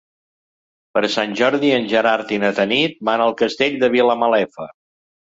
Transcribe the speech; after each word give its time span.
Per 0.97 1.01
Sant 1.15 1.35
Jordi 1.41 1.69
en 1.75 1.85
Gerard 1.91 2.33
i 2.37 2.39
na 2.45 2.49
Tanit 2.61 2.97
van 3.11 3.25
al 3.27 3.37
Castell 3.43 3.77
de 3.85 3.91
Vilamalefa. 3.97 4.67